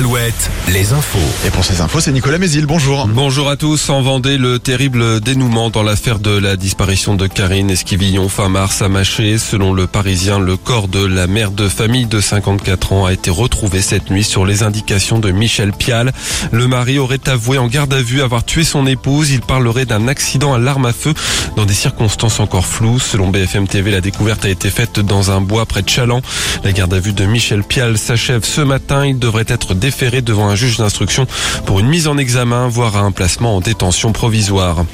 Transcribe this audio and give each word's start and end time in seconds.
Alouette, 0.00 0.50
les 0.72 0.94
infos. 0.94 1.18
Et 1.46 1.50
pour 1.50 1.62
ces 1.62 1.82
infos, 1.82 2.00
c'est 2.00 2.10
Nicolas 2.10 2.38
Mézil. 2.38 2.64
Bonjour. 2.64 3.06
Bonjour 3.06 3.50
à 3.50 3.56
tous. 3.56 3.90
En 3.90 4.00
Vendée, 4.00 4.38
le 4.38 4.58
terrible 4.58 5.20
dénouement 5.20 5.68
dans 5.68 5.82
l'affaire 5.82 6.20
de 6.20 6.30
la 6.30 6.56
disparition 6.56 7.16
de 7.16 7.26
Karine 7.26 7.68
Esquivillon 7.68 8.30
fin 8.30 8.48
mars 8.48 8.80
à 8.80 8.88
Maché. 8.88 9.36
Selon 9.36 9.74
le 9.74 9.86
Parisien, 9.86 10.38
le 10.38 10.56
corps 10.56 10.88
de 10.88 11.04
la 11.04 11.26
mère 11.26 11.50
de 11.50 11.68
famille 11.68 12.06
de 12.06 12.18
54 12.18 12.94
ans 12.94 13.04
a 13.04 13.12
été 13.12 13.28
retrouvé 13.28 13.82
cette 13.82 14.10
nuit 14.10 14.24
sur 14.24 14.46
les 14.46 14.62
indications 14.62 15.18
de 15.18 15.32
Michel 15.32 15.72
Pial. 15.72 16.12
Le 16.50 16.66
mari 16.66 16.98
aurait 16.98 17.28
avoué 17.28 17.58
en 17.58 17.66
garde 17.66 17.92
à 17.92 18.00
vue 18.00 18.22
avoir 18.22 18.42
tué 18.42 18.64
son 18.64 18.86
épouse. 18.86 19.32
Il 19.32 19.42
parlerait 19.42 19.84
d'un 19.84 20.08
accident 20.08 20.54
à 20.54 20.58
l'arme 20.58 20.86
à 20.86 20.94
feu 20.94 21.12
dans 21.56 21.66
des 21.66 21.74
circonstances 21.74 22.40
encore 22.40 22.64
floues. 22.64 23.00
Selon 23.00 23.28
BFM 23.28 23.68
TV, 23.68 23.90
la 23.90 24.00
découverte 24.00 24.46
a 24.46 24.48
été 24.48 24.70
faite 24.70 24.98
dans 24.98 25.30
un 25.30 25.42
bois 25.42 25.66
près 25.66 25.82
de 25.82 25.90
Chaland. 25.90 26.22
La 26.64 26.72
garde 26.72 26.94
à 26.94 27.00
vue 27.00 27.12
de 27.12 27.26
Michel 27.26 27.62
Pial 27.64 27.98
s'achève 27.98 28.44
ce 28.44 28.62
matin. 28.62 29.04
Il 29.04 29.18
devrait 29.18 29.44
être 29.46 29.74
devant 29.90 30.48
un 30.48 30.54
juge 30.54 30.78
d'instruction 30.78 31.26
pour 31.66 31.80
une 31.80 31.88
mise 31.88 32.08
en 32.08 32.16
examen, 32.16 32.68
voire 32.68 32.96
un 32.96 33.10
placement 33.10 33.56
en 33.56 33.60
détention 33.60 34.12
provisoire. 34.12 34.84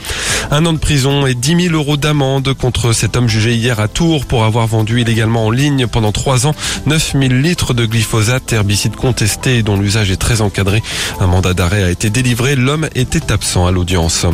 Un 0.50 0.64
an 0.66 0.72
de 0.72 0.78
prison 0.78 1.26
et 1.26 1.34
10 1.34 1.68
000 1.68 1.74
euros 1.74 1.96
d'amende 1.96 2.54
contre 2.54 2.92
cet 2.92 3.16
homme 3.16 3.28
jugé 3.28 3.54
hier 3.54 3.78
à 3.78 3.88
Tours 3.88 4.26
pour 4.26 4.44
avoir 4.44 4.66
vendu 4.66 5.00
illégalement 5.00 5.46
en 5.46 5.50
ligne 5.50 5.86
pendant 5.86 6.12
trois 6.12 6.46
ans 6.46 6.54
9 6.86 7.12
000 7.12 7.24
litres 7.34 7.74
de 7.74 7.86
glyphosate, 7.86 8.52
herbicide 8.52 8.96
contesté 8.96 9.62
dont 9.62 9.76
l'usage 9.76 10.10
est 10.10 10.16
très 10.16 10.40
encadré. 10.40 10.82
Un 11.20 11.26
mandat 11.26 11.54
d'arrêt 11.54 11.84
a 11.84 11.90
été 11.90 12.10
délivré. 12.10 12.56
L'homme 12.56 12.88
était 12.94 13.32
absent 13.32 13.66
à 13.66 13.70
l'audience. 13.70 14.26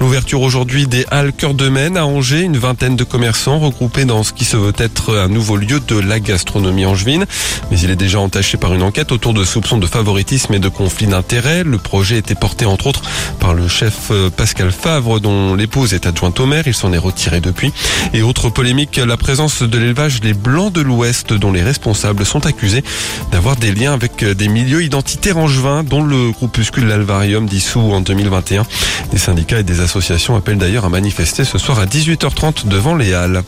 L'ouverture 0.00 0.40
aujourd'hui 0.40 0.86
des 0.86 1.06
Halles 1.10 1.32
Cœur 1.32 1.54
de 1.54 1.68
Maine 1.68 1.96
à 1.96 2.06
Angers, 2.06 2.42
une 2.42 2.56
vingtaine 2.56 2.96
de 2.96 3.04
commerçants 3.04 3.58
regroupés 3.58 4.04
dans 4.04 4.22
ce 4.22 4.32
qui 4.32 4.44
se 4.44 4.56
veut 4.56 4.72
être 4.78 5.16
un 5.16 5.28
nouveau 5.28 5.56
lieu 5.56 5.80
de 5.80 5.98
la 5.98 6.20
gastronomie 6.20 6.86
angevine. 6.86 7.26
Mais 7.70 7.78
il 7.78 7.90
est 7.90 7.96
déjà 7.96 8.20
entaché 8.20 8.56
par 8.56 8.74
une 8.74 8.82
enquête 8.82 9.12
autour 9.12 9.34
de 9.34 9.44
soupçons 9.44 9.78
de 9.78 9.86
favoritisme 10.04 10.52
et 10.52 10.58
de 10.58 10.68
conflits 10.68 11.06
d'intérêts. 11.06 11.64
Le 11.64 11.78
projet 11.78 12.18
était 12.18 12.34
porté 12.34 12.66
entre 12.66 12.88
autres 12.88 13.00
par 13.40 13.54
le 13.54 13.68
chef 13.68 14.10
euh, 14.10 14.28
Pascal 14.28 14.70
Favre 14.70 15.18
dont 15.18 15.54
l'épouse 15.54 15.94
est 15.94 16.04
adjointe 16.04 16.38
au 16.40 16.44
maire. 16.44 16.64
Il 16.66 16.74
s'en 16.74 16.92
est 16.92 16.98
retiré 16.98 17.40
depuis. 17.40 17.72
Et 18.12 18.20
autre 18.20 18.50
polémique, 18.50 18.98
la 18.98 19.16
présence 19.16 19.62
de 19.62 19.78
l'élevage 19.78 20.20
Les 20.22 20.34
Blancs 20.34 20.70
de 20.70 20.82
l'Ouest 20.82 21.32
dont 21.32 21.52
les 21.52 21.62
responsables 21.62 22.26
sont 22.26 22.44
accusés 22.44 22.84
d'avoir 23.32 23.56
des 23.56 23.72
liens 23.72 23.94
avec 23.94 24.22
euh, 24.22 24.34
des 24.34 24.48
milieux 24.48 24.82
identitaires 24.82 25.38
angevins 25.38 25.82
dont 25.82 26.02
le 26.02 26.32
groupuscule 26.32 26.86
L'Alvarium 26.86 27.46
dissous 27.46 27.80
en 27.94 28.02
2021. 28.02 28.66
Des 29.10 29.18
syndicats 29.18 29.60
et 29.60 29.62
des 29.62 29.80
associations 29.80 30.36
appellent 30.36 30.58
d'ailleurs 30.58 30.84
à 30.84 30.90
manifester 30.90 31.46
ce 31.46 31.56
soir 31.56 31.78
à 31.78 31.86
18h30 31.86 32.68
devant 32.68 32.94
les 32.94 33.14
Halles. 33.14 33.42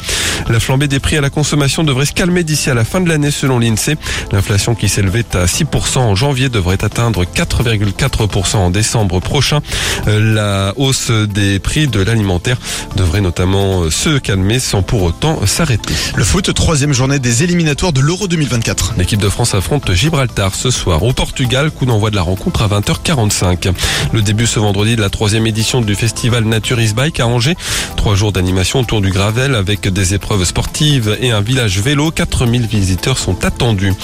La 0.49 0.59
flambée 0.59 0.89
des 0.89 1.01
prix 1.01 1.19
à 1.19 1.21
la 1.21 1.29
consommation 1.29 1.85
devrait 1.85 2.07
se 2.07 2.15
calmer 2.15 2.45
d'ici 2.45 2.71
à 2.71 2.75
la 2.75 2.87
fin 2.87 3.03
de 3.03 3.11
l'année 3.11 3.31
selon 3.31 3.59
l'INSEE. 3.59 3.97
L'inflation 4.33 4.75
qui 4.75 4.89
s'élevait 4.89 5.37
à 5.37 5.45
6% 5.45 5.99
en 5.99 6.15
janvier 6.15 6.46
devrait 6.49 6.85
atteindre 6.85 7.25
4,4% 7.25 8.57
en 8.57 8.71
décembre 8.71 9.21
prochain. 9.21 9.61
Euh, 10.09 10.35
La 10.35 10.73
hausse 10.77 11.11
des 11.11 11.59
prix 11.59 11.89
de 11.89 12.01
l'alimentaire 12.01 12.57
devrait 12.97 13.21
notamment 13.21 13.83
euh, 13.83 13.91
se 13.91 14.19
calmer 14.19 14.59
sans 14.59 14.83
pour 14.83 15.03
autant 15.03 15.45
s'arrêter. 15.47 15.95
Le 16.15 16.25
foot, 16.25 16.53
troisième 16.55 16.93
journée 16.93 17.19
des 17.19 17.43
éliminatoires 17.43 17.93
de 17.93 18.01
l'Euro 18.01 18.29
2024. 18.29 18.95
L'équipe 18.99 19.21
de 19.21 19.29
France 19.29 19.55
affronte 19.55 19.93
Gibraltar 19.93 20.55
ce 20.55 20.71
soir 20.71 21.03
au 21.03 21.13
Portugal, 21.13 21.71
coup 21.71 21.87
d'envoi 21.87 22.11
de 22.11 22.17
la 22.17 22.23
rencontre 22.23 22.63
à 22.63 22.69
20h45. 22.69 23.73
Le 24.13 24.23
début 24.23 24.47
ce 24.47 24.59
vendredi 24.59 24.97
de 24.97 25.01
la 25.01 25.11
troisième 25.11 25.47
édition 25.47 25.81
du 25.81 25.95
festival 25.95 26.45
Nature 26.45 26.81
is 26.81 26.93
Bike 26.95 27.21
à 27.21 27.27
Angers. 27.27 27.57
Trois 28.07 28.15
jours 28.15 28.31
d'animation 28.31 28.79
autour 28.79 29.01
du 29.01 29.11
Gravel 29.11 29.57
avec 29.57 29.89
des 29.89 30.15
épreuves 30.15 30.45
sportives 30.45 31.19
et 31.21 31.33
un 31.33 31.41
village 31.41 31.81
vélo. 31.81 32.13
4000 32.13 32.65
visiteurs 32.65 33.19
sont 33.19 33.45
attendus. 33.45 33.95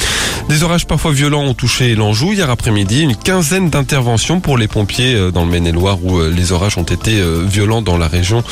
Des 0.49 0.65
orages 0.65 0.89
parfois 0.89 1.13
violents 1.13 1.45
ont 1.45 1.55
touché 1.55 1.95
l'Anjou 1.95 2.33
hier 2.33 2.51
après-midi. 2.51 3.03
Une 3.03 3.15
quinzaine 3.15 3.71
d'interventions 3.71 4.41
pour 4.41 4.59
les 4.59 4.67
pompiers 4.67 5.15
euh, 5.15 5.31
dans 5.31 5.45
le 5.45 5.53
Maine-et-Loire 5.53 5.99
où 6.03 6.19
euh, 6.19 6.35
les 6.35 6.51
orages 6.51 6.79
ont 6.79 6.83
été 6.83 7.21
euh, 7.21 7.45
violents 7.47 7.81
dans 7.81 7.97
la 7.97 8.09
région 8.09 8.43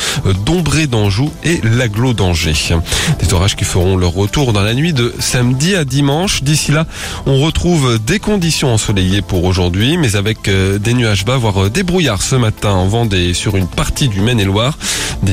d'Ombré 0.45 0.87
d'Anjou 0.87 1.29
et 1.43 1.59
l'Aglo 1.63 2.13
d'Angers. 2.13 2.77
Des 3.19 3.33
orages 3.33 3.57
qui 3.57 3.65
feront 3.65 3.97
leur 3.97 4.13
retour 4.13 4.53
dans 4.53 4.63
la 4.63 4.73
nuit 4.73 4.93
de 4.93 5.13
samedi 5.19 5.75
à 5.75 5.83
dimanche. 5.83 6.43
D'ici 6.43 6.71
là, 6.71 6.87
on 7.25 7.41
retrouve 7.41 7.99
des 7.99 8.19
conditions 8.19 8.73
ensoleillées 8.73 9.21
pour 9.21 9.43
aujourd'hui, 9.43 9.97
mais 9.97 10.15
avec 10.15 10.49
des 10.49 10.93
nuages 10.93 11.25
bas, 11.25 11.35
voire 11.35 11.69
des 11.69 11.83
brouillards 11.83 12.21
ce 12.21 12.37
matin 12.37 12.71
en 12.71 12.87
Vendée 12.87 13.33
sur 13.33 13.57
une 13.57 13.67
partie 13.67 14.07
du 14.07 14.21
Maine-et-Loire. 14.21 14.77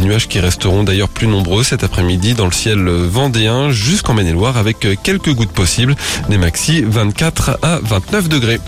Nuages 0.09 0.29
qui 0.29 0.41
resteront 0.41 0.85
d'ailleurs 0.85 1.11
plus 1.11 1.27
nombreux 1.27 1.63
cet 1.63 1.85
après-midi 1.85 2.33
dans 2.33 2.47
le 2.47 2.53
ciel 2.53 2.79
vendéen 2.89 3.71
jusqu'en 3.71 4.15
Maine-et-Loire 4.15 4.57
avec 4.57 4.87
quelques 5.03 5.35
gouttes 5.35 5.53
possibles. 5.53 5.97
Des 6.31 6.39
maxi 6.39 6.83
24 6.83 7.59
à 7.63 7.79
29 7.83 8.29
degrés. 8.29 8.59